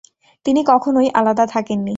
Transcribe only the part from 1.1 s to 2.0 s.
আলাদা থাকেননি।